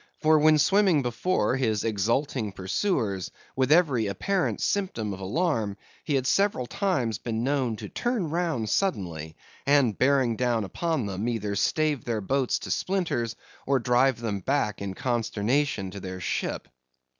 For, 0.19 0.39
when 0.39 0.57
swimming 0.57 1.03
before 1.03 1.57
his 1.57 1.83
exulting 1.83 2.53
pursuers, 2.53 3.29
with 3.55 3.71
every 3.71 4.07
apparent 4.07 4.59
symptom 4.59 5.13
of 5.13 5.19
alarm, 5.19 5.77
he 6.03 6.15
had 6.15 6.25
several 6.25 6.65
times 6.65 7.19
been 7.19 7.43
known 7.43 7.75
to 7.75 7.87
turn 7.87 8.31
round 8.31 8.71
suddenly, 8.71 9.35
and, 9.63 9.95
bearing 9.95 10.37
down 10.37 10.63
upon 10.63 11.05
them, 11.05 11.27
either 11.29 11.55
stave 11.55 12.03
their 12.03 12.19
boats 12.19 12.57
to 12.57 12.71
splinters, 12.71 13.35
or 13.67 13.77
drive 13.77 14.19
them 14.19 14.39
back 14.39 14.81
in 14.81 14.95
consternation 14.95 15.91
to 15.91 15.99
their 15.99 16.19
ship. 16.19 16.67